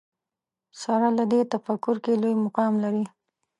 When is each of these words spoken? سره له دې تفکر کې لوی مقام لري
سره 0.81 1.07
له 1.17 1.23
دې 1.31 1.41
تفکر 1.53 1.95
کې 2.03 2.13
لوی 2.21 2.35
مقام 2.45 2.73
لري 2.83 3.05